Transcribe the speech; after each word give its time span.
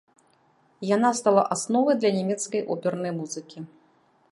Яна 0.95 1.11
стала 1.19 1.43
асновай 1.57 1.95
для 2.01 2.11
нямецкай 2.17 2.61
опернай 2.77 3.11
музыкі. 3.21 3.57